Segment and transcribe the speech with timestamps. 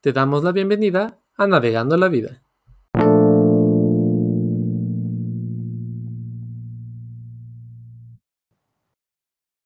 [0.00, 2.40] te damos la bienvenida a Navegando la Vida.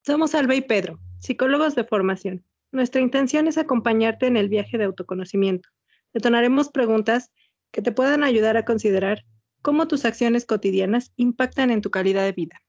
[0.04, 2.44] Somos Alba y Pedro, psicólogos de formación.
[2.72, 5.68] Nuestra intención es acompañarte en el viaje de autoconocimiento.
[6.14, 7.30] Detonaremos preguntas
[7.70, 9.24] que te puedan ayudar a considerar
[9.60, 12.62] cómo tus acciones cotidianas impactan en tu calidad de vida.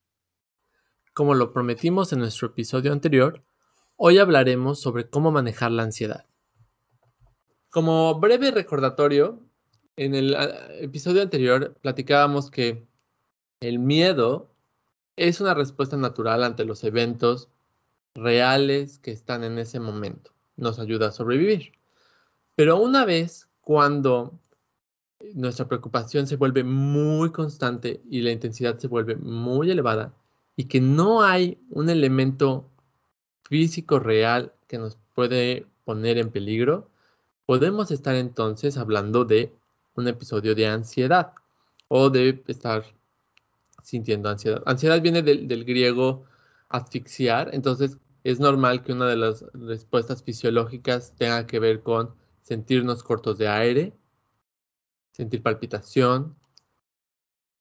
[1.13, 3.45] Como lo prometimos en nuestro episodio anterior,
[3.95, 6.25] hoy hablaremos sobre cómo manejar la ansiedad.
[7.73, 9.39] Como breve recordatorio,
[9.95, 10.47] en el ah,
[10.79, 12.85] episodio anterior platicábamos que
[13.61, 14.51] el miedo
[15.15, 17.49] es una respuesta natural ante los eventos
[18.13, 20.35] reales que están en ese momento.
[20.55, 21.71] Nos ayuda a sobrevivir.
[22.53, 24.39] Pero una vez cuando
[25.33, 30.13] nuestra preocupación se vuelve muy constante y la intensidad se vuelve muy elevada
[30.55, 32.69] y que no hay un elemento
[33.45, 36.92] físico real que nos puede poner en peligro,
[37.45, 39.53] podemos estar entonces hablando de
[39.95, 41.33] un episodio de ansiedad
[41.87, 42.83] o de estar
[43.83, 44.63] sintiendo ansiedad.
[44.65, 46.25] Ansiedad viene del, del griego
[46.69, 53.03] asfixiar, entonces es normal que una de las respuestas fisiológicas tenga que ver con sentirnos
[53.03, 53.93] cortos de aire,
[55.11, 56.35] sentir palpitación,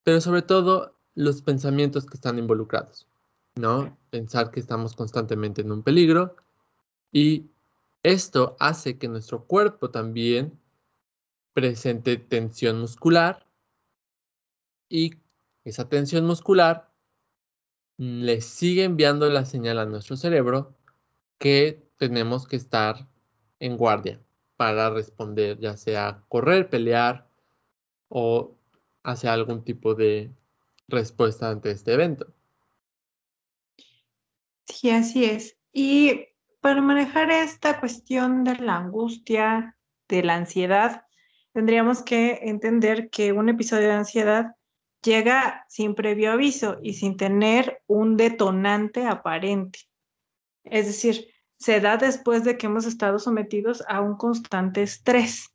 [0.03, 3.07] pero sobre todo los pensamientos que están involucrados,
[3.55, 3.97] ¿no?
[4.09, 6.35] Pensar que estamos constantemente en un peligro
[7.11, 7.51] y
[8.03, 10.59] esto hace que nuestro cuerpo también
[11.53, 13.47] presente tensión muscular
[14.89, 15.11] y
[15.63, 16.91] esa tensión muscular
[17.97, 20.75] le sigue enviando la señal a nuestro cerebro
[21.37, 23.07] que tenemos que estar
[23.59, 24.21] en guardia
[24.57, 27.29] para responder, ya sea correr, pelear
[28.09, 28.57] o
[29.03, 30.31] hacer algún tipo de
[30.87, 32.33] respuesta ante este evento.
[34.65, 35.57] Sí, así es.
[35.71, 36.27] Y
[36.63, 39.75] para manejar esta cuestión de la angustia,
[40.07, 41.05] de la ansiedad,
[41.51, 44.55] tendríamos que entender que un episodio de ansiedad
[45.03, 49.79] llega sin previo aviso y sin tener un detonante aparente.
[50.63, 51.27] Es decir,
[51.57, 55.53] se da después de que hemos estado sometidos a un constante estrés.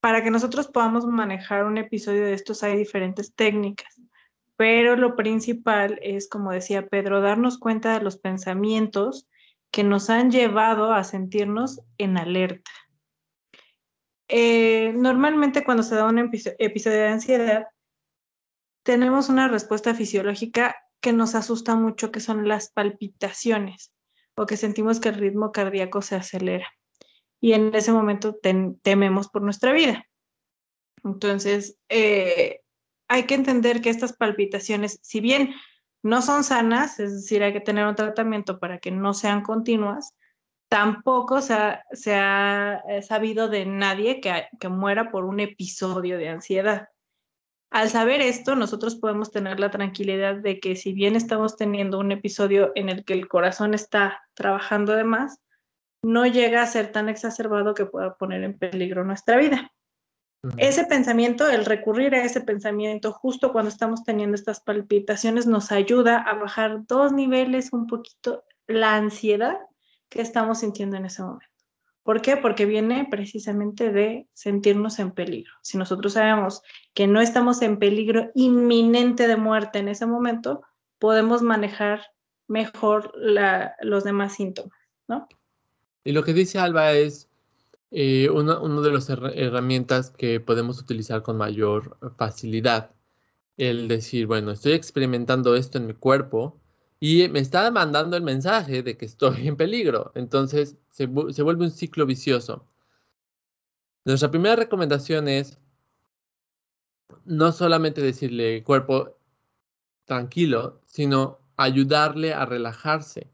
[0.00, 3.93] Para que nosotros podamos manejar un episodio de estos hay diferentes técnicas,
[4.56, 9.28] pero lo principal es, como decía Pedro, darnos cuenta de los pensamientos
[9.70, 12.70] que nos han llevado a sentirnos en alerta.
[14.28, 17.66] Eh, normalmente cuando se da un episodio de ansiedad,
[18.84, 23.92] tenemos una respuesta fisiológica que nos asusta mucho, que son las palpitaciones
[24.36, 26.68] o que sentimos que el ritmo cardíaco se acelera.
[27.40, 28.38] Y en ese momento
[28.82, 30.06] tememos por nuestra vida.
[31.02, 32.63] Entonces, eh,
[33.14, 35.54] hay que entender que estas palpitaciones, si bien
[36.02, 40.16] no son sanas, es decir, hay que tener un tratamiento para que no sean continuas,
[40.68, 46.88] tampoco se ha, eh, sabido de nadie que, que muera por un episodio de ansiedad.
[47.70, 52.10] Al saber esto, nosotros podemos tener la tranquilidad de que si bien estamos teniendo un
[52.10, 55.38] episodio en el que el corazón está trabajando de más,
[56.02, 59.70] no llega a ser tan exacerbado que pueda poner en peligro nuestra vida.
[60.56, 66.18] Ese pensamiento, el recurrir a ese pensamiento justo cuando estamos teniendo estas palpitaciones, nos ayuda
[66.18, 69.58] a bajar dos niveles un poquito la ansiedad
[70.08, 71.46] que estamos sintiendo en ese momento.
[72.02, 72.36] ¿Por qué?
[72.36, 75.52] Porque viene precisamente de sentirnos en peligro.
[75.62, 76.62] Si nosotros sabemos
[76.92, 80.62] que no estamos en peligro inminente de muerte en ese momento,
[80.98, 82.02] podemos manejar
[82.46, 83.10] mejor
[83.80, 84.78] los demás síntomas,
[85.08, 85.26] ¿no?
[86.04, 87.30] Y lo que dice Alba es
[87.94, 92.90] eh, una, de las herramientas que podemos utilizar con mayor facilidad.
[93.56, 96.60] El decir, bueno, estoy experimentando esto en mi cuerpo,
[97.06, 100.10] y me está mandando el mensaje de que estoy en peligro.
[100.14, 102.66] Entonces se, vuelve un ciclo vicioso.
[104.06, 105.58] Nuestra primera recomendación es
[107.26, 109.18] no solamente decirle cuerpo
[110.06, 113.30] tranquilo, sino ayudarle a relajarse.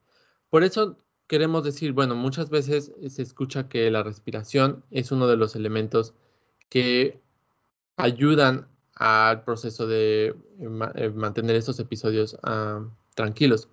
[0.48, 0.98] Por eso
[1.30, 6.12] queremos decir, bueno, muchas veces se escucha que la respiración es uno de los elementos
[6.68, 7.20] que
[7.96, 8.66] ayudan
[8.96, 12.84] al proceso de eh, mantener estos episodios ah,
[13.14, 13.68] tranquilos.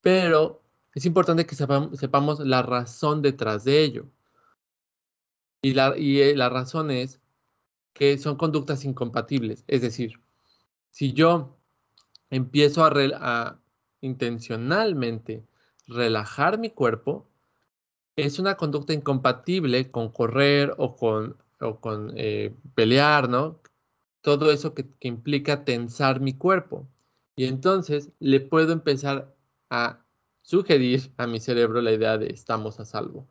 [0.00, 0.62] Pero
[0.94, 4.06] es importante que sepamos, la razón detrás de ello.
[5.60, 7.20] Y la, y eh, la razón es
[7.94, 9.64] que son conductas incompatibles.
[9.66, 10.20] Es decir,
[10.90, 11.56] si yo
[12.30, 13.58] empiezo a
[14.02, 15.42] intencionalmente
[15.94, 17.28] relajar mi cuerpo,
[18.16, 23.60] es una conducta incompatible con correr o con, o con eh, pelear, ¿no?
[24.20, 26.88] Todo eso que, que, implica tensar mi cuerpo.
[27.36, 29.34] Y entonces le puedo empezar
[29.70, 30.04] a
[30.42, 33.28] sugerir a mi cerebro la idea de estamos a salvo.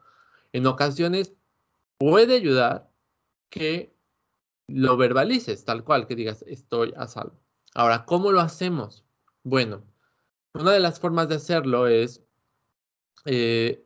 [0.54, 1.34] En ocasiones
[1.98, 2.90] puede ayudar
[3.50, 3.96] que
[4.68, 7.40] lo verbalices tal cual, que digas estoy a salvo.
[7.74, 9.06] Ahora, ¿cómo lo hacemos?
[9.44, 9.84] Bueno,
[10.54, 12.24] una de las formas de hacerlo es,
[13.26, 13.84] eh,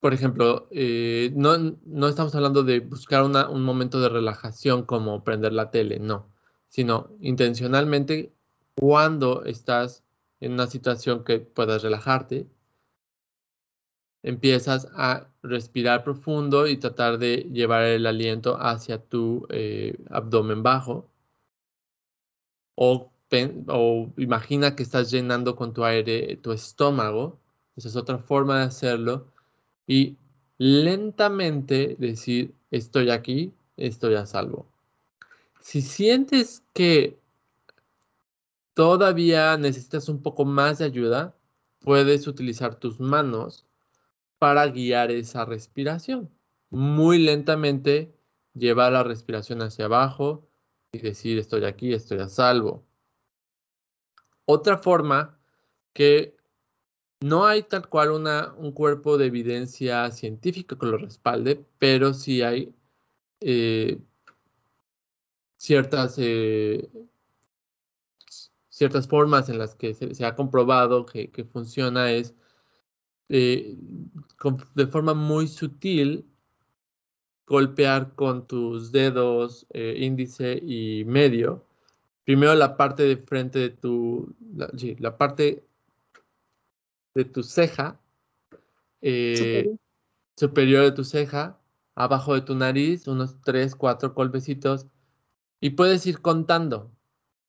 [0.00, 5.52] por ejemplo, eh, no, no, estamos hablando de buscar un momento de relajación como prender
[5.52, 6.26] la tele, no,
[6.68, 8.32] sino intencionalmente
[8.74, 10.04] cuando estás
[10.40, 12.48] en una situación que puedas relajarte,
[14.22, 21.10] empiezas a respirar profundo y tratar de llevar el aliento hacia tu eh, abdomen bajo.
[22.74, 23.12] O,
[23.68, 27.38] o, imagina que estás llenando con tu aire tu estómago.
[27.80, 29.26] Esa es otra forma de hacerlo.
[29.86, 30.18] Y
[30.58, 34.66] lentamente decir, estoy aquí, estoy a salvo.
[35.62, 37.18] Si sientes que
[38.74, 41.34] todavía necesitas un poco más de ayuda,
[41.78, 43.64] puedes utilizar tus manos
[44.38, 46.28] para guiar esa respiración.
[46.68, 48.14] Muy lentamente
[48.52, 50.46] llevar la respiración hacia abajo
[50.92, 52.84] y decir estoy aquí, estoy a salvo.
[54.44, 55.38] Otra forma
[55.94, 56.39] que
[57.20, 62.42] no hay tal cual una, un cuerpo de evidencia científica que lo respalde, pero sí
[62.42, 62.74] hay
[63.40, 64.00] eh,
[65.56, 66.90] ciertas, eh,
[68.68, 72.34] ciertas formas en las que se, ha comprobado que, que funciona es
[73.28, 73.76] eh,
[74.74, 76.26] de forma muy sutil
[77.46, 81.66] golpear con tus dedos índice y medio.
[82.24, 84.34] Primero la parte de frente de tu,
[84.98, 85.64] la, parte
[87.24, 88.00] de tu ceja,
[89.02, 89.76] eh,
[90.36, 90.84] superior.
[90.84, 91.60] de tu ceja,
[91.94, 94.86] abajo de tu nariz, unos 3, 4 golpecitos,
[95.60, 96.90] y puedes ir contando.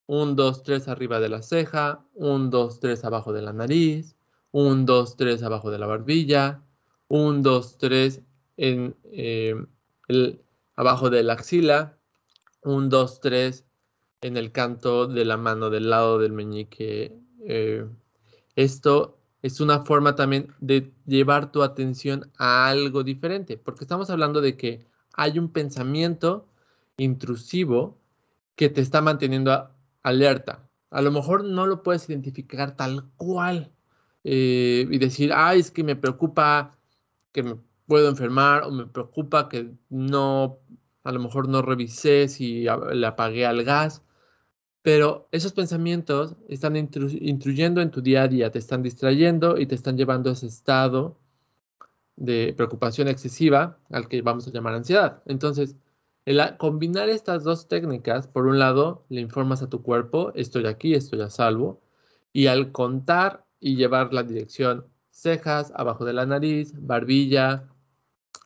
[0.07, 4.17] 1, 2, 3 arriba de la ceja, 1, 2, 3 abajo de la nariz,
[4.51, 6.63] 1, 2, 3 abajo de la barbilla,
[7.07, 8.21] 1, 2, 3
[8.57, 9.55] en, eh,
[10.09, 10.41] el,
[10.75, 11.97] abajo de la axila,
[12.63, 13.65] 1, 2, 3
[14.21, 17.17] en el canto de la mano del lado del meñique.
[17.45, 17.87] Eh,
[18.55, 24.41] esto es una forma también de llevar tu atención a algo diferente, porque estamos hablando
[24.41, 26.47] de que hay un pensamiento
[26.97, 27.99] intrusivo
[28.55, 29.69] que te está manteniendo
[30.03, 30.69] alerta.
[30.91, 33.71] A lo mejor no lo puedes identificar tal cual,
[34.23, 36.77] eh, y decir, ay, es que me preocupa
[37.31, 37.55] que me
[37.87, 40.59] puedo enfermar o me preocupa que no,
[41.03, 44.03] a lo mejor no revisé si le apagué al gas.
[44.81, 49.75] Pero esos pensamientos están intruyendo en tu día a día, te están distrayendo y te
[49.75, 51.17] están llevando a ese estado
[52.15, 55.21] de preocupación excesiva al que vamos a llamar ansiedad.
[55.25, 55.75] Entonces,
[56.57, 61.21] combinar estas dos técnicas, por un lado, le informas a tu cuerpo, estoy aquí, estoy
[61.21, 61.81] a salvo,
[62.33, 67.69] y al contar y llevar la dirección cejas, abajo de la nariz, barbilla,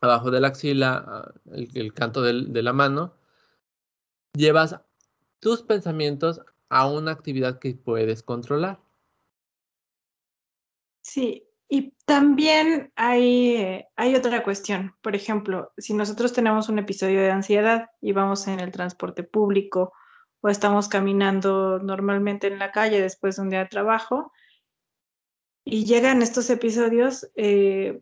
[0.02, 3.14] abajo de la axila, el, canto de la mano,
[4.34, 4.82] llevas
[5.40, 8.80] tus pensamientos a una actividad que puedes controlar.
[11.02, 14.96] Sí, y también hay, hay otra cuestión.
[15.02, 19.94] Por ejemplo, si nosotros tenemos un episodio de ansiedad y vamos en el transporte público
[20.42, 24.32] o estamos caminando normalmente en la calle después de un día de trabajo,
[25.66, 28.00] y llegan estos episodios, eh,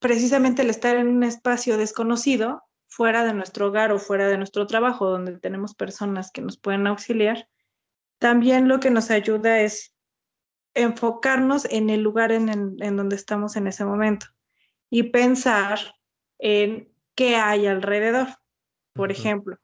[0.00, 4.66] precisamente el estar en un espacio desconocido, fuera de nuestro hogar o fuera de nuestro
[4.66, 7.48] trabajo, donde tenemos personas que nos pueden auxiliar,
[8.18, 9.94] también lo que nos ayuda es
[10.74, 14.26] enfocarnos en el lugar en, en donde estamos en ese momento
[14.90, 15.78] y pensar
[16.38, 18.28] en qué hay alrededor.
[18.92, 19.56] Por ejemplo,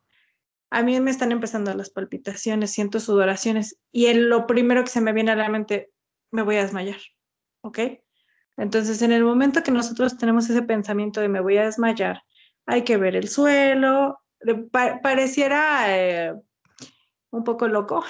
[0.70, 5.12] a mí me están empezando las palpitaciones, siento sudoraciones y lo primero que se me
[5.12, 5.90] viene a la mente,
[6.30, 7.00] me voy a desmayar,
[7.62, 7.78] ¿ok?
[8.56, 12.22] Entonces, en el momento que nosotros tenemos ese pensamiento de me voy a desmayar,
[12.66, 14.18] hay que ver el suelo,
[15.02, 16.34] pareciera eh,
[17.30, 18.04] un poco loco,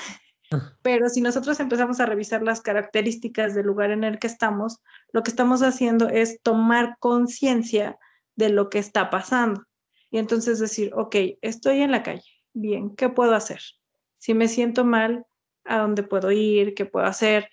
[0.83, 4.83] pero si nosotros empezamos a revisar las características del lugar en el que estamos,
[5.13, 7.99] lo que estamos haciendo es tomar conciencia
[8.35, 9.63] de lo que está pasando.
[10.11, 13.61] Y entonces decir, ok, estoy en la calle, bien, ¿qué puedo hacer?
[14.19, 15.27] Si me siento mal,
[15.65, 16.75] ¿a dónde puedo ir?
[16.75, 17.49] ¿Qué puedo hacer?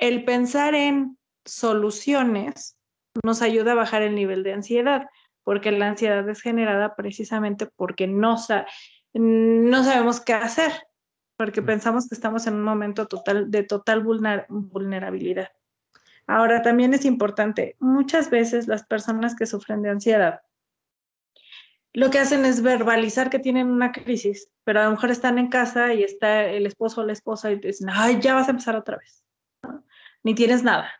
[0.00, 2.76] el pensar en soluciones
[3.22, 5.06] nos ayuda a bajar el nivel de ansiedad,
[5.50, 8.36] porque la ansiedad es generada precisamente porque no,
[9.14, 10.70] no sabemos qué hacer,
[11.36, 15.48] porque pensamos que estamos en un momento total, de total vulnerabilidad.
[16.28, 20.40] Ahora, también es importante, muchas veces las personas que sufren de ansiedad
[21.92, 25.48] lo que hacen es verbalizar que tienen una crisis, pero a lo mejor están en
[25.48, 28.76] casa y está el esposo o la esposa y dicen, ay, ya vas a empezar
[28.76, 29.24] otra vez
[30.22, 30.92] ni tienes nada.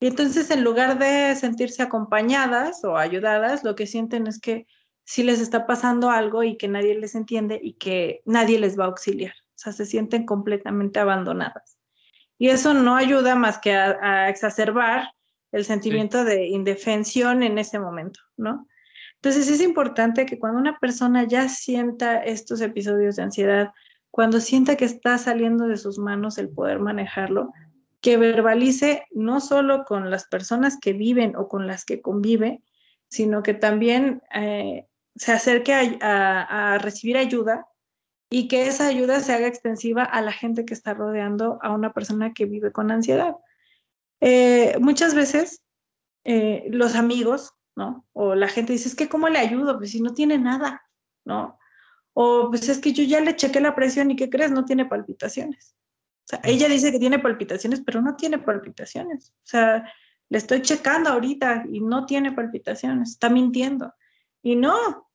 [0.00, 4.66] Y entonces en lugar de sentirse acompañadas o ayudadas, lo que sienten es que
[5.04, 8.84] sí les está pasando algo y que nadie les entiende y que nadie les va
[8.84, 9.32] a auxiliar.
[9.32, 11.78] O sea, se sienten completamente abandonadas.
[12.38, 15.10] Y eso no ayuda más que a, exacerbar
[15.52, 18.66] el sentimiento de indefensión en ese momento, ¿no?
[19.16, 23.72] Entonces es importante que cuando una persona ya sienta estos episodios de ansiedad,
[24.10, 27.52] cuando sienta que está saliendo de sus manos el poder manejarlo,
[28.00, 32.62] que verbalice no solo con las personas que viven o con las que convive,
[33.08, 37.66] sino que también eh, se acerque a, recibir ayuda
[38.30, 41.92] y que esa ayuda se haga extensiva a la gente que está rodeando a una
[41.92, 43.34] persona que vive con ansiedad.
[44.20, 45.62] Eh, muchas veces
[46.24, 48.06] eh, los amigos, ¿no?
[48.12, 49.78] O la gente dice, es que ¿cómo le ayudo?
[49.78, 50.82] Pues si no tiene nada,
[51.24, 51.58] ¿no?
[52.14, 54.52] O pues es que yo ya le chequé la presión y ¿qué crees?
[54.52, 55.74] No tiene palpitaciones.
[56.30, 59.30] Sea, ella dice que tiene palpitaciones, pero no tiene palpitaciones.
[59.30, 59.92] O sea,
[60.28, 63.92] le estoy checando ahorita y no tiene palpitaciones, está mintiendo.
[64.42, 65.10] Y no,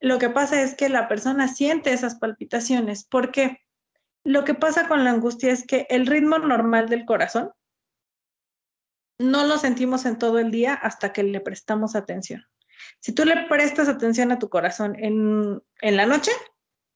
[0.00, 3.04] lo que pasa es que la persona siente esas palpitaciones.
[3.04, 3.60] porque
[4.22, 7.50] Lo que pasa con la angustia es que el ritmo normal del corazón
[9.18, 12.44] no lo sentimos en todo el día hasta que le prestamos atención.
[13.00, 16.32] Si tú le prestas atención a tu corazón en, en la noche,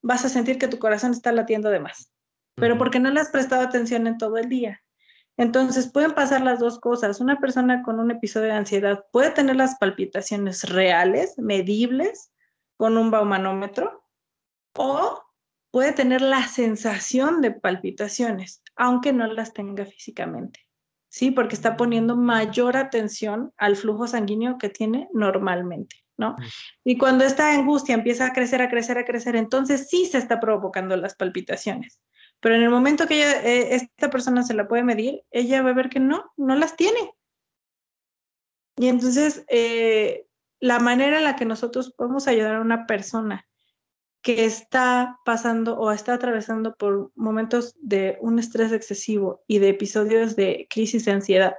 [0.03, 2.13] vas a sentir que tu corazón está latiendo de más,
[2.61, 4.83] pero porque no le has prestado atención en todo el día.
[5.37, 7.21] Entonces pueden pasar las dos cosas.
[7.21, 12.33] Una persona con un episodio de ansiedad puede tener las palpitaciones reales, medibles,
[12.77, 14.05] con un baumanómetro
[14.75, 15.23] o
[15.71, 20.61] puede tener la sensación de palpitaciones, aunque no las tenga físicamente.
[21.11, 21.31] ¿Sí?
[21.31, 26.37] Porque está poniendo mayor atención al flujo sanguíneo que tiene normalmente, ¿no?
[26.85, 30.39] Y cuando esta angustia empieza a crecer, a crecer, a crecer, entonces sí se está
[30.39, 31.99] provocando las palpitaciones.
[32.41, 35.75] Pero en el momento que eh, esta persona se la puede medir, ella va a
[35.75, 37.13] ver que no, no las tiene.
[38.77, 40.27] Y entonces, eh,
[40.61, 43.47] la manera en la que nosotros podemos ayudar a una persona
[44.23, 50.37] que está pasando o está atravesando por momentos de un estrés excesivo y de episodios
[50.37, 51.55] de crisis de ansiedad,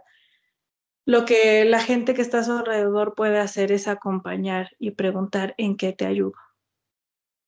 [1.05, 5.55] lo que la gente que está a su alrededor puede hacer es acompañar y preguntar
[5.57, 6.36] en qué te ayudo.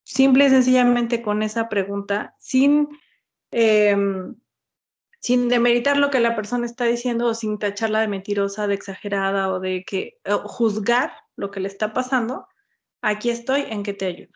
[0.03, 2.89] Simple y sencillamente con esa pregunta, sin
[3.51, 4.35] em,
[5.19, 9.53] sin demeritar lo que la persona está diciendo o sin tacharla de mentirosa, de exagerada
[9.53, 12.47] o de que juzgar lo que le está pasando,
[13.01, 14.33] aquí estoy en que te ayudo.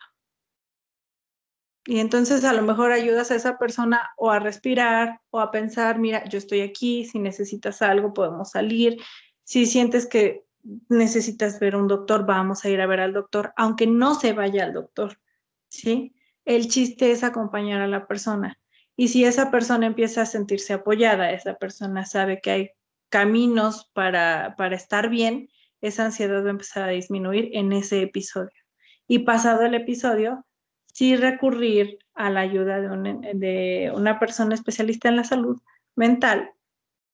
[1.86, 5.98] Y entonces a lo mejor ayudas a esa persona o a respirar o a pensar,
[5.98, 9.00] mira, yo estoy aquí, si necesitas algo podemos salir,
[9.44, 10.44] si sientes que
[10.88, 14.64] necesitas ver un doctor, vamos a ir a ver al doctor, aunque no se vaya
[14.64, 15.20] al doctor,
[15.68, 16.14] ¿sí?
[16.44, 18.58] El chiste es acompañar a la persona
[18.96, 22.70] y si esa persona empieza a sentirse apoyada, esa persona sabe que hay
[23.10, 25.48] caminos para, para estar bien,
[25.82, 28.58] esa ansiedad va a empezar a disminuir en ese episodio.
[29.06, 30.46] Y pasado el episodio,
[30.86, 35.60] sí recurrir a la ayuda de, de una persona especialista en la salud
[35.94, 36.50] mental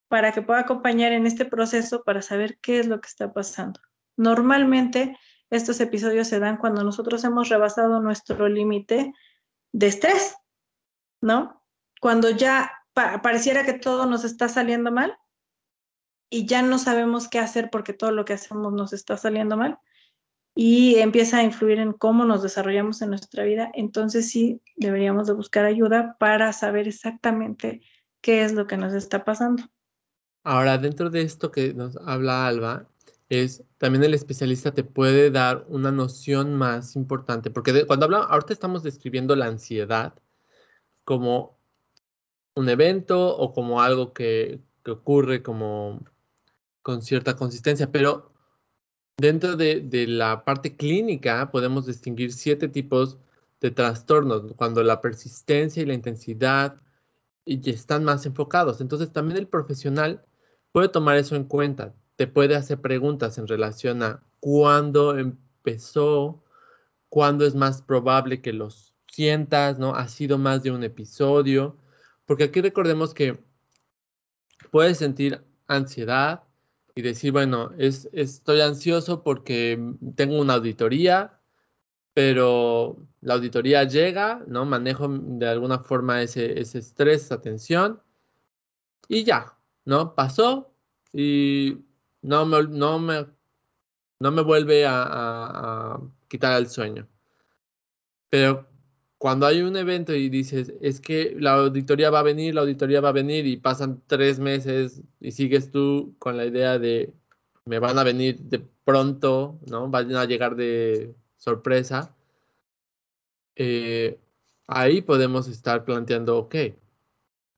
[0.07, 3.81] para que pueda acompañar en este proceso para saber qué es lo que está pasando.
[4.15, 5.17] Normalmente
[5.49, 9.11] estos episodios se dan cuando nosotros hemos rebasado nuestro límite
[9.73, 10.35] de estrés,
[11.21, 11.62] ¿no?
[12.03, 15.17] Cuando ya pareciera que todo nos está saliendo mal
[16.29, 19.79] y ya no sabemos qué hacer porque todo lo que hacemos nos está saliendo mal
[20.53, 25.33] y empieza a influir en cómo nos desarrollamos en nuestra vida, entonces sí deberíamos de
[25.33, 27.79] buscar ayuda para saber exactamente
[28.19, 29.63] qué es lo que nos está pasando.
[30.43, 32.85] Ahora, dentro de esto que nos habla Alba,
[33.29, 38.51] es también el especialista te puede dar una noción más importante, porque cuando hablamos, ahorita
[38.51, 40.13] estamos describiendo la ansiedad
[41.05, 41.62] como
[42.55, 46.03] un evento o como algo que, ocurre como
[46.81, 48.33] con cierta consistencia, pero
[49.17, 53.17] dentro de, la parte clínica podemos distinguir siete tipos
[53.61, 56.81] de trastornos, cuando la persistencia y la intensidad
[57.45, 58.81] y están más enfocados.
[58.81, 60.25] Entonces también el profesional
[60.73, 66.43] puede tomar eso en cuenta, te puede hacer preguntas en relación a cuándo empezó,
[67.09, 69.95] cuándo es más probable que los sientas, ¿no?
[69.95, 71.77] Ha sido más de un episodio.
[72.25, 73.43] Porque aquí recordemos que
[74.71, 76.43] puedes sentir ansiedad
[76.95, 79.79] y decir, bueno, es, estoy ansioso porque
[80.15, 81.39] tengo una auditoría,
[82.13, 84.65] pero la auditoría llega, ¿no?
[84.65, 88.01] Manejo de alguna forma ese, ese estrés, esa tensión,
[89.07, 90.15] y ya, ¿no?
[90.15, 90.71] Pasó
[91.11, 91.79] y
[92.21, 93.25] no me, no me,
[94.19, 97.07] no me vuelve a quitar el sueño.
[98.29, 98.67] Pero
[99.23, 102.99] cuando hay un evento y dices, es que la auditoría va a venir, la auditoría
[102.99, 107.13] va a venir y pasan tres meses y sigues tú con la idea de
[107.63, 109.89] me van a venir de pronto, ¿no?
[109.89, 112.13] Van a llegar de sorpresa.
[113.55, 114.19] Eh,
[114.67, 116.55] ahí podemos estar planteando, ok,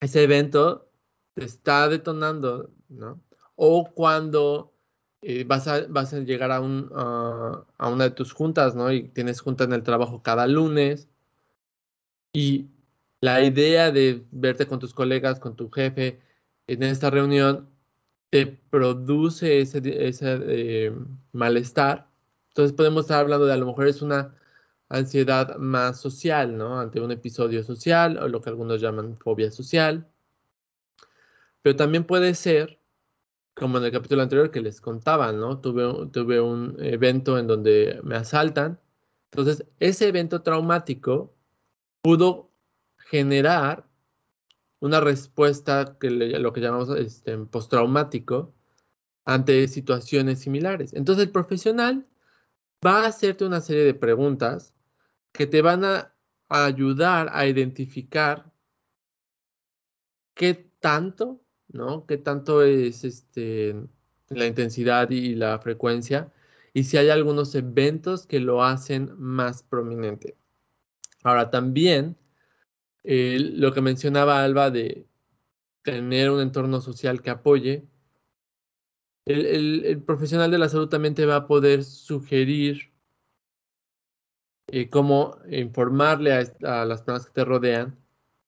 [0.01, 0.87] ese evento
[1.33, 3.23] te está detonando, ¿no?
[3.55, 4.71] O cuando
[5.23, 8.91] eh, vas, a, vas a llegar a, un, a una de tus juntas, ¿no?
[8.91, 11.09] Y tienes junta en el trabajo cada lunes
[12.35, 12.69] y
[13.21, 16.19] la idea de verte con tus colegas, con tu jefe
[16.67, 17.69] en esta reunión,
[18.29, 20.93] te produce ese, ese eh,
[21.31, 22.09] malestar.
[22.49, 24.35] Entonces podemos estar hablando de a lo mejor es una
[24.89, 26.79] ansiedad más social, ¿no?
[26.79, 30.05] Ante un episodio social o lo que algunos llaman fobia social.
[31.61, 32.79] Pero también puede ser,
[33.55, 35.59] como en el capítulo anterior que les contaba, ¿no?
[35.61, 38.79] Tuve, tuve un evento en donde me asaltan.
[39.31, 41.34] Entonces, ese evento traumático
[42.05, 42.51] pudo
[42.97, 43.89] generar
[44.79, 48.53] una respuesta que lo que llamamos este, postraumático
[49.25, 50.93] ante situaciones similares.
[50.93, 52.05] Entonces el profesional
[52.85, 54.75] va a hacerte una serie de preguntas
[55.31, 56.13] que te van a
[56.47, 58.51] ayudar a identificar
[60.35, 62.05] qué tanto, ¿no?
[62.05, 63.75] Qué tanto es este,
[64.29, 66.31] la intensidad y la frecuencia
[66.71, 70.37] y si hay algunos eventos que lo hacen más prominente.
[71.25, 72.17] Ahora también,
[73.03, 75.07] lo que mencionaba Alba de
[75.81, 77.87] tener un entorno social que apoye,
[79.25, 82.93] el, profesional de la salud también te va a poder sugerir
[84.67, 87.97] eh, cómo informarle a, las personas que te rodean,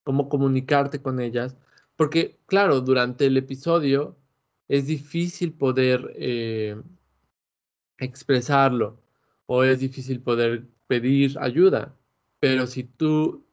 [0.04, 1.58] cómo comunicarte con ellas,
[1.96, 4.16] porque claro, durante el episodio
[4.68, 6.80] es difícil poder eh,
[7.98, 9.02] expresarlo
[9.48, 11.97] o es difícil poder pedir ayuda.
[12.40, 13.46] Pero si tú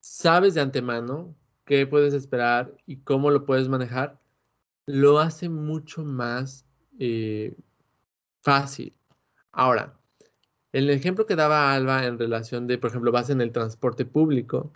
[0.00, 4.20] sabes de antemano qué puedes esperar y cómo lo puedes manejar,
[4.86, 6.66] lo hace mucho más
[6.98, 7.56] eh,
[8.42, 8.92] fácil.
[9.52, 9.94] Ahora,
[10.72, 14.72] el ejemplo que daba Alba en relación de, por ejemplo, vas en el transporte público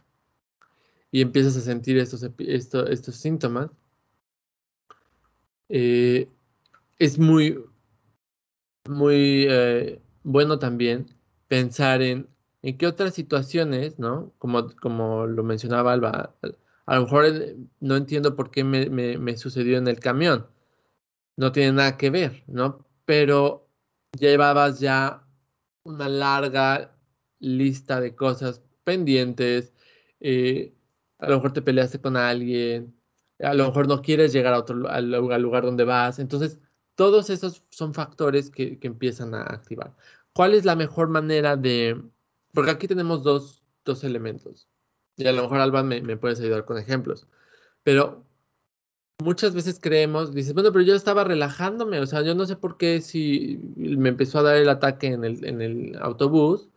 [1.11, 3.71] y empiezas a sentir estos, estos síntomas,
[5.69, 6.29] eh,
[6.99, 7.59] es muy,
[8.89, 11.07] muy eh, bueno también
[11.49, 12.29] pensar en
[12.67, 14.33] en qué otras situaciones, ¿no?
[14.39, 16.35] Como, como lo mencionaba Alba,
[16.87, 17.27] a lo mejor
[17.79, 20.49] no entiendo por qué me, sucedió en el camión.
[21.37, 22.85] No tiene nada que ver, ¿no?
[23.05, 23.69] Pero
[24.19, 25.25] llevabas ya
[25.85, 26.97] una larga
[27.39, 29.73] lista de cosas pendientes.
[30.19, 30.75] Eh,
[31.19, 32.97] a lo mejor te peleaste con alguien.
[33.41, 36.19] A lo mejor no quieres llegar a otro, al, lugar donde vas.
[36.19, 36.59] Entonces,
[36.97, 39.95] todos esos son factores que empiezan a activar.
[40.33, 42.03] ¿Cuál es la mejor manera de,
[42.57, 43.63] porque aquí tenemos dos,
[44.03, 44.67] elementos.
[45.19, 47.29] Y a lo mejor, Alba, me, puedes ayudar con ejemplos.
[47.83, 48.25] Pero
[49.23, 52.79] muchas veces creemos, dices, bueno, pero yo estaba relajándome, o sea, yo no sé por
[52.79, 56.71] qué si me empezó a dar el ataque en el, autobús,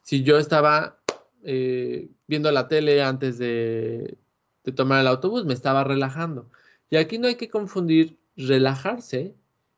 [0.00, 0.98] si yo estaba
[1.44, 4.16] eh, viendo la tele antes de,
[4.64, 6.50] de tomar el autobús, me estaba relajando.
[6.88, 9.34] Y aquí no hay que confundir relajarse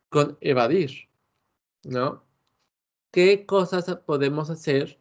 [0.09, 1.09] con evadir,
[1.83, 2.23] ¿no?
[3.11, 4.97] ¿Qué cosas podemos hacer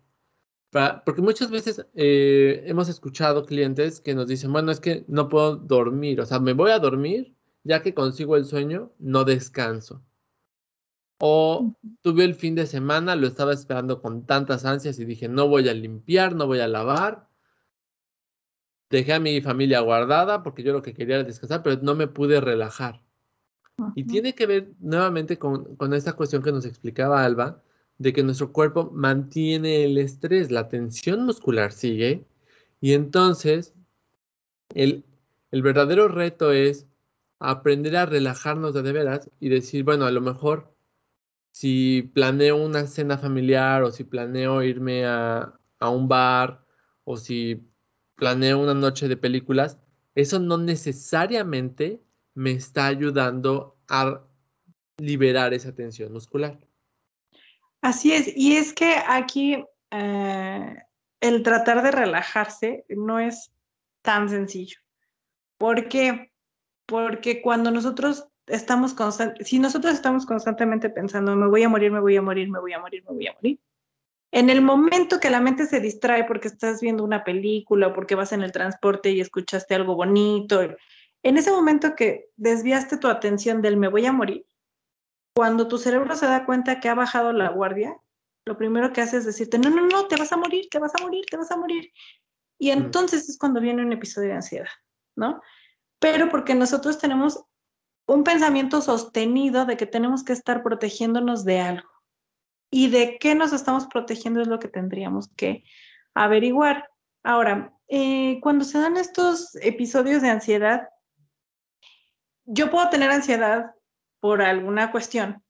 [1.05, 5.55] porque muchas veces eh, hemos escuchado clientes que nos dicen, bueno, es que no puedo
[5.55, 10.03] dormir, o sea, me voy a dormir, ya que consigo el sueño, no descanso.
[11.19, 15.47] O tuve el fin de semana, lo estaba esperando con tantas ansias y dije, no
[15.47, 17.27] voy a limpiar, no voy a lavar.
[18.89, 22.07] Dejé a mi familia guardada porque yo lo que quería era descansar, pero no me
[22.07, 23.03] pude relajar.
[23.95, 27.63] Y tiene que ver nuevamente con, con esta cuestión que nos explicaba Alba,
[27.97, 32.25] de que nuestro cuerpo mantiene el estrés, la tensión muscular sigue,
[32.81, 33.73] y entonces
[34.73, 35.03] el,
[35.51, 36.87] verdadero reto es
[37.39, 40.73] aprender a relajarnos de, de veras y decir, bueno, a lo mejor
[41.51, 46.63] si planeo una cena familiar o si planeo irme a, a un bar
[47.03, 47.67] o si
[48.15, 49.79] planeo una noche de películas,
[50.15, 52.01] eso no necesariamente
[52.33, 54.23] me está ayudando a
[54.97, 56.66] liberar esa tensión muscular.
[57.81, 60.83] Así es, y es que aquí eh,
[61.21, 63.51] el tratar de relajarse no es
[64.01, 64.79] tan sencillo.
[65.57, 66.31] ¿Por qué?
[66.85, 68.95] Porque cuando nosotros estamos
[69.41, 72.73] si nosotros estamos constantemente pensando, me voy a morir, me voy a morir, me voy
[72.73, 73.59] a morir, me voy a morir,
[74.31, 78.15] en el momento que la mente se distrae porque estás viendo una película o porque
[78.15, 80.61] vas en el transporte y escuchaste algo bonito,
[81.23, 84.45] en ese momento que desviaste tu atención del me voy a morir,
[85.37, 87.95] cuando tu cerebro se da cuenta que ha bajado la guardia,
[88.43, 90.91] lo primero que hace es decirte, no, no, no, te vas a morir, te vas
[90.99, 91.93] a morir, te vas a morir.
[92.57, 94.71] Y entonces es cuando viene un episodio de ansiedad,
[95.15, 95.39] ¿no?
[95.99, 97.45] Pero porque nosotros tenemos
[98.07, 101.89] un pensamiento sostenido de que tenemos que estar protegiéndonos de algo.
[102.71, 105.63] Y de qué nos estamos protegiendo es lo que tendríamos que
[106.15, 106.89] averiguar.
[107.21, 110.89] Ahora, eh, cuando se dan estos episodios de ansiedad,
[112.45, 113.76] yo puedo tener ansiedad
[114.19, 115.43] por alguna cuestión,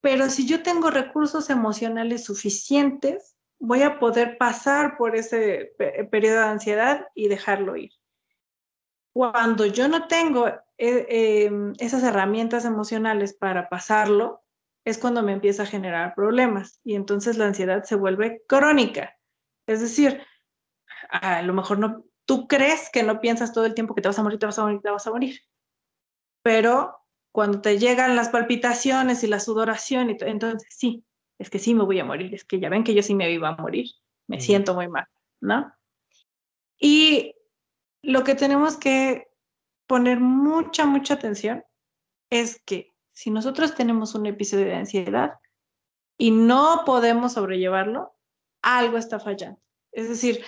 [0.00, 5.74] pero si yo tengo recursos emocionales suficientes, voy a poder pasar por ese
[6.10, 7.92] periodo de ansiedad y dejarlo ir.
[9.12, 14.44] Cuando yo no tengo eh, em, esas herramientas emocionales para pasarlo,
[14.84, 19.18] es cuando me empieza a generar problemas y entonces la ansiedad se vuelve crónica.
[19.66, 20.22] Es decir,
[21.10, 24.18] a lo mejor no, tú crees que no piensas todo el tiempo que te vas
[24.18, 25.40] a morir, te vas a morir, te vas a morir,
[26.42, 26.96] pero
[27.38, 31.04] cuando te llegan las palpitaciones y la sudoración, y entonces sí,
[31.38, 33.30] es que sí me voy a morir, es que ya ven que yo sí me
[33.30, 33.86] iba a morir,
[34.26, 35.06] me siento muy mal,
[35.40, 35.72] ¿no?
[36.80, 37.36] Y
[38.02, 39.28] lo que tenemos que
[39.86, 41.62] poner mucha, mucha atención
[42.28, 45.34] es que si nosotros tenemos un episodio de ansiedad
[46.16, 48.16] y no podemos sobrellevarlo,
[48.62, 49.60] algo está fallando.
[49.92, 50.44] Es decir,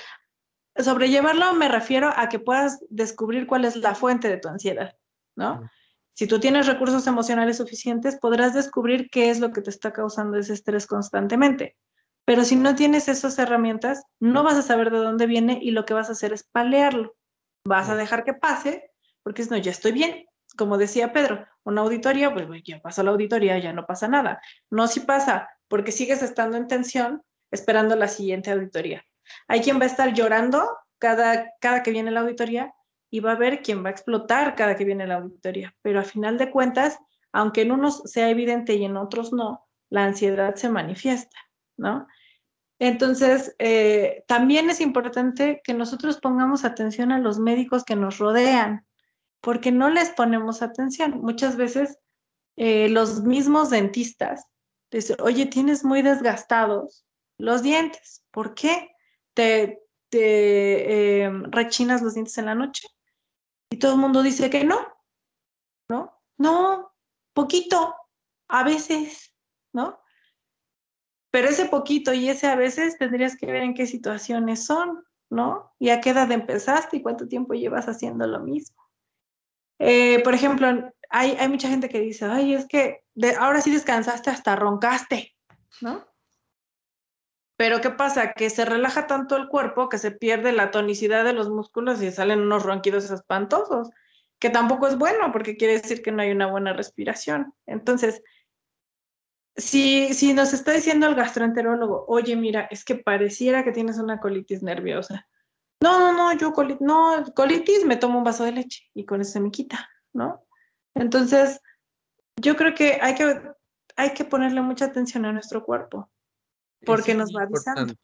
[0.76, 4.98] sobrellevarlo me refiero a que puedas descubrir cuál es la fuente de tu ansiedad,
[5.37, 5.70] ¿no?
[6.14, 10.38] Si tú tienes recursos emocionales suficientes, podrás descubrir qué es lo que te está causando
[10.38, 11.77] ese estrés constantemente.
[12.25, 15.85] Pero si no tienes esas herramientas, no vas a saber de dónde viene y lo
[15.85, 17.16] que vas a hacer es palearlo.
[17.64, 18.92] Vas a dejar que pase,
[19.23, 20.27] porque es no, ya estoy bien.
[20.57, 24.40] Como decía Pedro, una auditoría, pues ya pasó la auditoría, ya no pasa nada.
[24.70, 29.05] No si pasa, porque sigues estando en tensión esperando la siguiente auditoría.
[29.49, 30.68] Hay quien va a estar llorando
[30.99, 32.75] cada, cada que viene la auditoría
[33.11, 35.75] y va a haber quien va a explotar cada que viene la auditoría.
[35.83, 36.99] Pero a final de cuentas,
[37.33, 41.37] aunque en unos sea evidente y en otros no, la ansiedad se manifiesta,
[41.77, 42.07] ¿no?
[42.79, 48.87] Entonces, eh, también es importante que nosotros pongamos atención a los médicos que nos rodean,
[49.42, 51.20] porque no les ponemos atención.
[51.20, 51.99] Muchas veces
[52.57, 54.46] eh, los mismos dentistas
[54.90, 57.05] dicen, oye, tienes muy desgastados
[57.38, 58.90] los dientes, ¿por qué?
[59.35, 62.88] ¿Te, eh, rechinas los dientes en la noche?
[63.70, 64.78] Y todo el mundo dice que no,
[65.88, 66.20] ¿no?
[66.37, 66.92] No,
[67.33, 67.94] poquito,
[68.48, 69.33] a veces,
[69.72, 70.00] ¿no?
[71.30, 75.72] Pero ese poquito y ese a veces tendrías que ver en qué situaciones son, ¿no?
[75.78, 78.83] Y a qué edad empezaste y cuánto tiempo llevas haciendo lo mismo.
[79.78, 84.30] Eh, por ejemplo, hay, mucha gente que dice, ay, es que de, ahora sí descansaste
[84.30, 85.35] hasta roncaste,
[85.80, 86.10] ¿no?
[87.61, 88.33] Pero ¿qué pasa?
[88.33, 92.11] Que se relaja tanto el cuerpo que se pierde la tonicidad de los músculos y
[92.11, 93.90] salen unos ronquidos espantosos,
[94.38, 97.53] que tampoco es bueno porque quiere decir que no hay una buena respiración.
[97.66, 98.23] Entonces,
[99.57, 104.20] si, si nos está diciendo el gastroenterólogo, oye, mira, es que pareciera que tienes una
[104.20, 105.29] colitis nerviosa.
[105.83, 109.20] No, no, no, yo colitis, no, colitis me tomo un vaso de leche y con
[109.20, 110.46] eso se me quita, ¿no?
[110.94, 111.61] Entonces,
[112.40, 113.38] yo creo que hay que,
[113.96, 116.11] hay que ponerle mucha atención a nuestro cuerpo
[116.84, 117.94] porque nos va avisando.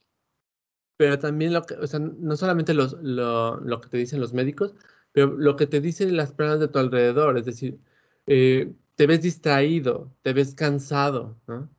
[0.96, 4.32] Pero también lo que, o sea, no solamente los, lo, lo, que te dicen los
[4.32, 4.74] médicos,
[5.12, 7.78] pero lo que te dicen las personas de tu alrededor, es decir,
[8.26, 11.70] eh, te ves distraído, te ves cansado, ¿no?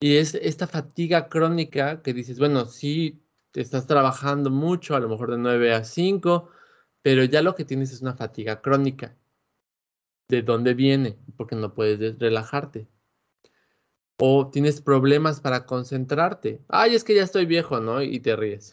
[0.00, 3.22] Y es esta fatiga crónica que dices, bueno, sí,
[3.52, 6.50] te estás trabajando mucho, a lo mejor de 9 a 5,
[7.02, 9.16] pero ya lo que tienes es una fatiga crónica.
[10.28, 11.18] ¿De dónde viene?
[11.36, 12.88] Porque no puedes relajarte
[14.18, 16.62] o tienes problemas para concentrarte.
[16.68, 18.02] Ay, es que ya estoy viejo, ¿no?
[18.02, 18.72] Y te ríes.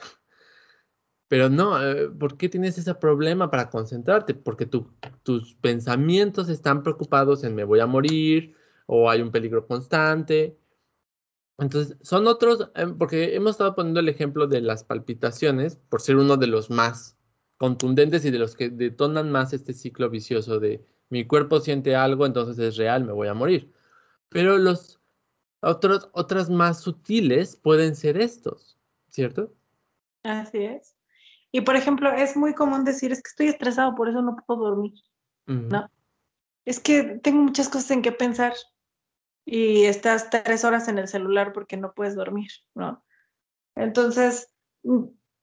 [1.27, 4.33] Pero no, eh, ¿por qué tienes ese problema para concentrarte?
[4.33, 10.57] Porque tus pensamientos están preocupados en me voy a morir o hay un peligro constante.
[11.57, 16.17] Entonces, son otros, em, porque hemos estado poniendo el ejemplo de las palpitaciones por ser
[16.17, 17.17] uno de los más
[17.57, 22.25] contundentes y de los que detonan más este ciclo vicioso de mi cuerpo siente algo,
[22.25, 23.71] entonces es real, me voy a morir.
[24.29, 25.00] Pero los
[25.61, 28.77] otros, otras más sutiles pueden ser estos,
[29.09, 29.53] ¿cierto?
[30.23, 30.95] Así es.
[31.51, 34.61] Y por ejemplo, es muy común decir, es que estoy estresado, por eso no puedo
[34.61, 34.93] dormir,
[35.45, 35.89] ¿no?
[36.65, 38.53] Es que tengo muchas cosas en que pensar
[39.45, 43.03] y estás tres horas en el celular porque no puedes dormir, ¿no?
[43.75, 44.53] Entonces,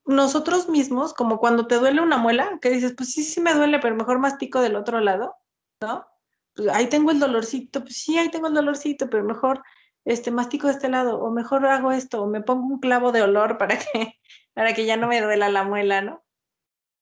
[0.06, 3.78] nosotros mismos, como cuando te duele una muela, que dices, pues sí, sí me duele,
[3.78, 5.34] pero mejor mastico del otro lado,
[5.82, 6.06] ¿no?
[6.54, 9.62] Pues ahí tengo el dolorcito, pues sí, ahí tengo el dolorcito, pero mejor
[10.08, 13.20] este, mastico de este lado, o mejor hago esto, o me pongo un clavo de
[13.20, 14.14] olor para que,
[14.54, 16.24] para que ya no me duela la muela, ¿no?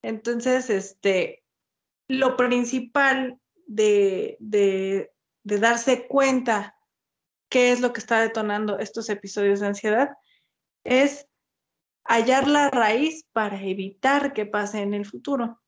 [0.03, 1.45] Entonces, este,
[2.09, 5.13] lo principal de, de,
[5.45, 6.77] de darse cuenta
[7.49, 10.11] qué es lo que está detonando estos episodios de ansiedad,
[10.83, 11.29] es
[12.03, 15.63] hallar la raíz para evitar que pase en el futuro.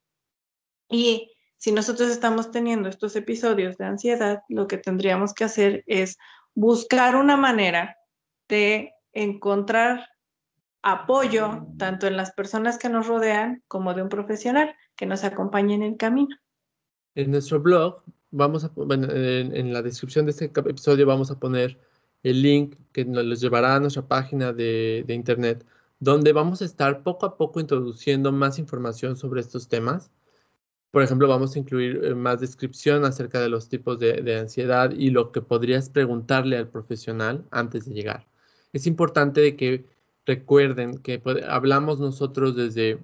[0.89, 6.19] Y si nosotros estamos teniendo estos episodios de ansiedad, lo que tendríamos que hacer es
[6.59, 7.99] buscar una manera
[8.49, 10.09] de encontrar
[10.83, 15.77] apoyo tanto en las personas que nos rodean como de un profesional que nos acompañe
[15.77, 16.35] en el camino.
[17.15, 21.79] En nuestro blog, vamos a, en, la descripción de este episodio vamos a poner
[22.25, 25.65] el link que nos llevará a nuestra página de internet,
[26.01, 30.11] donde vamos a estar poco a poco introduciendo más información sobre estos temas
[30.91, 35.11] por ejemplo, vamos a incluir eh, más descripción acerca de los tipos de, ansiedad y
[35.11, 38.27] lo que podrías preguntarle al profesional antes de llegar.
[38.73, 39.87] Es importante que
[40.27, 42.99] recuerden que hablamos nosotros desde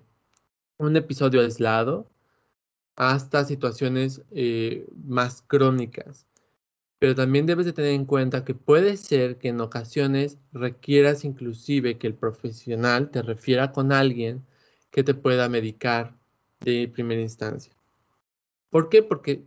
[0.79, 2.11] un episodio aislado
[2.97, 6.27] hasta situaciones eh, más crónicas.
[6.99, 11.99] Pero también debes de tener en cuenta que puede ser que en ocasiones requieras inclusive
[11.99, 14.45] que el profesional te refiera con alguien
[14.91, 16.17] que te pueda medicar
[16.61, 17.73] de primera instancia.
[18.71, 19.03] ¿Por qué?
[19.03, 19.47] Porque,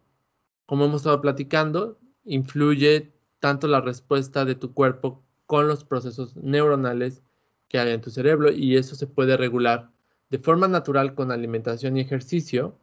[0.66, 7.24] como hemos estado platicando, influye tanto la respuesta de tu cuerpo con los procesos neuronales
[7.68, 9.92] que hay en tu cerebro y eso se puede regular
[10.30, 12.78] de forma natural con alimentación y ejercicio,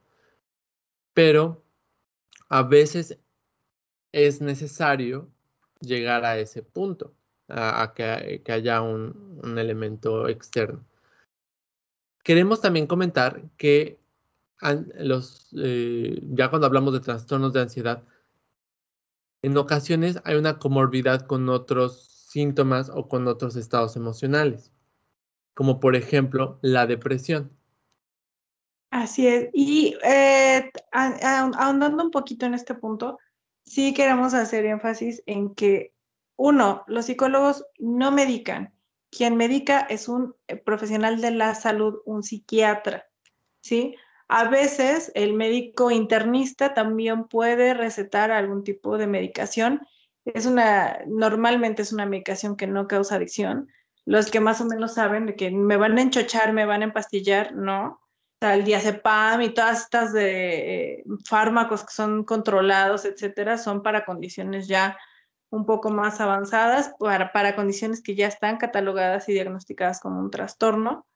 [1.13, 1.63] pero
[2.49, 3.19] a veces
[4.13, 5.31] es necesario
[5.81, 7.15] llegar a ese punto,
[7.49, 10.85] a, que, haya un elemento externo.
[12.23, 13.99] Queremos también comentar que
[14.61, 18.05] los, eh, ya cuando hablamos de trastornos de ansiedad,
[19.43, 24.73] en ocasiones hay una comorbilidad con otros síntomas o con otros estados emocionales,
[25.55, 27.51] como por ejemplo la depresión.
[28.91, 29.51] Así es.
[29.53, 33.19] Y eh, ahondando un poquito en este punto,
[33.65, 35.93] sí queremos hacer énfasis en que,
[36.37, 38.73] uno, los psicólogos no medican.
[39.11, 43.07] Quien medica es un eh, profesional de la salud, un psiquiatra,
[43.61, 43.97] ¿sí?
[44.29, 49.87] A veces el médico internista también puede recetar algún tipo de medicación.
[50.25, 53.69] Es una, normalmente es una medicación que no causa adicción.
[54.07, 56.87] Los que más o menos saben de que me van a enchochar, me van a
[56.87, 57.87] empastillar, no.
[57.87, 57.99] O
[58.41, 64.05] sea, el diazepam y todas estas de eh, fármacos que son controlados, etcétera, son para
[64.05, 64.99] condiciones ya
[65.51, 70.31] un poco más avanzadas, para, para condiciones que ya están catalogadas y diagnosticadas como un
[70.31, 71.07] trastorno.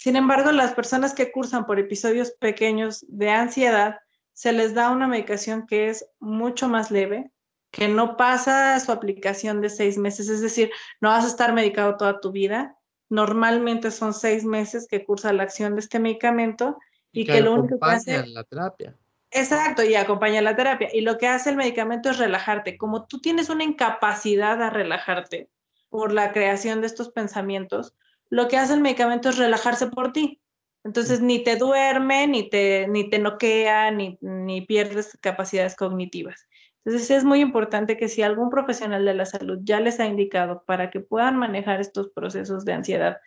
[0.00, 3.98] Sin embargo, las personas que cursan por episodios pequeños de ansiedad,
[4.32, 7.30] se les da una medicación que es mucho más leve,
[7.70, 10.70] que no pasa su aplicación de seis meses, es decir,
[11.02, 12.78] no vas a estar medicado toda tu vida.
[13.10, 16.78] Normalmente son seis meses que cursa la acción de este medicamento
[17.12, 18.96] y, que, lo único que hace la terapia.
[19.30, 20.88] Exacto, y acompaña la terapia.
[20.94, 22.78] Y lo que hace el medicamento es relajarte.
[22.78, 25.50] Como tú tienes una incapacidad a relajarte
[25.90, 27.94] por la creación de estos pensamientos,
[28.30, 30.40] lo que hace el medicamento es relajarse por ti.
[30.84, 36.48] Entonces ni te duerme, ni te, ni te noquea, ni, ni pierdes capacidades cognitivas.
[36.84, 40.64] Entonces es muy importante que si algún profesional de la salud ya les ha indicado
[40.64, 43.18] para que puedan manejar estos procesos de ansiedad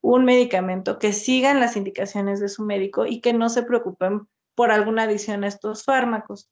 [0.00, 4.70] un medicamento, que sigan las indicaciones de su médico y que no se preocupen por
[4.70, 6.48] alguna adición a estos fármacos.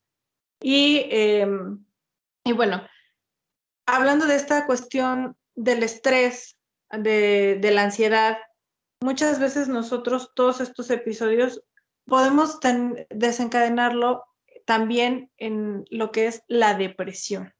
[0.60, 1.84] Y, em,
[2.44, 2.82] y bueno,
[3.86, 6.56] hablando de esta cuestión del estrés
[6.98, 8.38] de, la ansiedad,
[9.00, 11.62] muchas veces nosotros todos estos episodios
[12.06, 12.58] podemos
[13.10, 14.24] desencadenarlo
[14.64, 17.54] también en lo que es la depresión.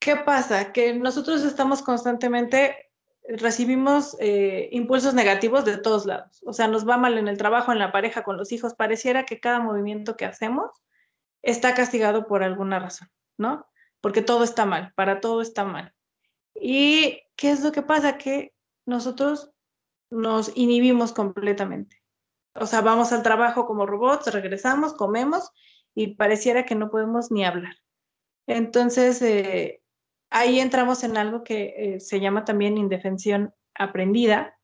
[0.00, 0.72] ¿Qué pasa?
[0.72, 2.90] Que nosotros estamos constantemente,
[3.28, 6.40] recibimos eh, impulsos negativos de todos lados.
[6.46, 8.74] O sea, nos va mal en el trabajo, en la pareja, con los hijos.
[8.74, 10.70] Pareciera que cada movimiento que hacemos
[11.42, 13.66] está castigado por alguna razón, ¿no?
[14.00, 15.94] Porque todo está mal, para todo está mal.
[16.60, 18.18] ¿Y qué es lo que pasa?
[18.18, 18.52] Que
[18.86, 19.50] nosotros
[20.10, 22.02] nos inhibimos completamente.
[22.54, 25.50] O sea, vamos al trabajo como robots, regresamos, comemos
[25.94, 27.76] y pareciera que no podemos ni hablar.
[28.46, 29.82] Entonces, eh,
[30.30, 34.58] ahí entramos en algo que eh, se llama también indefensión aprendida.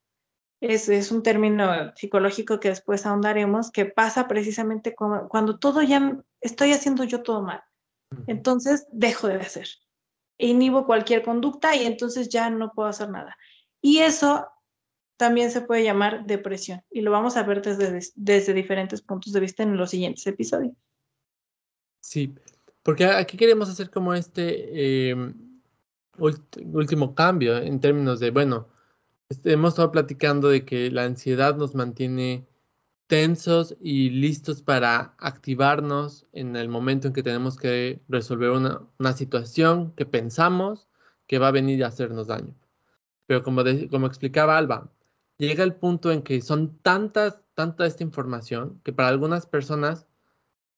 [0.61, 6.73] Es, es, un término psicológico que después ahondaremos, que pasa precisamente cuando todo ya estoy
[6.73, 7.63] haciendo yo todo mal.
[8.27, 9.69] Entonces, dejo de hacer
[10.39, 13.37] inhibo cualquier conducta y entonces ya no puedo hacer nada.
[13.81, 14.47] Y eso
[15.17, 19.41] también se puede llamar depresión y lo vamos a ver desde, desde diferentes puntos de
[19.41, 20.75] vista en los siguientes episodios.
[22.01, 22.35] Sí,
[22.83, 25.61] porque aquí queremos hacer como este em,
[26.19, 28.69] último cambio en términos de, bueno,
[29.29, 32.47] este, hemos estado platicando de que la ansiedad nos mantiene
[33.07, 39.93] tensos y listos para activarnos en el momento en que tenemos que resolver una, situación
[39.97, 40.89] que pensamos,
[41.27, 42.55] que va a venir a hacernos daño.
[43.27, 44.91] Pero como, como explicaba Alba,
[45.39, 50.07] llega el punto en que son tantas, tanta esta información que para algunas personas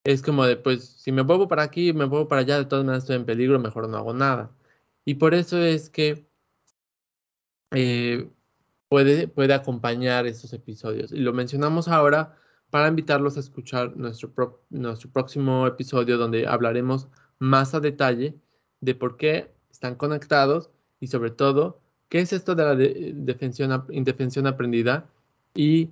[0.04, 2.84] es como de, pues, si me muevo para aquí, me muevo para allá, de todas
[2.84, 4.52] maneras estoy en peligro, mejor no hago nada.
[5.04, 6.28] Y por eso es que
[7.72, 8.30] eh,
[8.88, 11.12] puede, puede acompañar estos episodios.
[11.12, 12.36] Y lo mencionamos ahora
[12.70, 18.34] para invitarlos a escuchar nuestro, nuestro próximo episodio donde hablaremos más a detalle
[18.80, 20.70] de por qué están conectados
[21.00, 25.08] y sobre todo qué es esto de la defensión, indefensión aprendida
[25.54, 25.90] y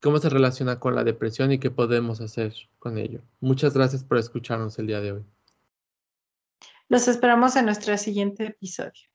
[0.00, 3.20] cómo se relaciona con la depresión y qué podemos hacer con ello.
[3.40, 5.24] Muchas gracias por escucharnos el día de hoy.
[6.88, 9.09] Los esperamos en nuestro siguiente episodio.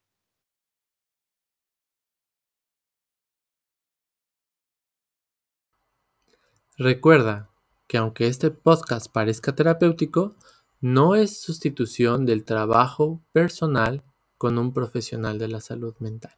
[6.78, 7.50] Recuerda
[7.88, 10.36] que aunque este podcast parezca terapéutico,
[10.82, 14.04] no es sustitución del trabajo personal
[14.38, 16.34] con un profesional de la salud mental.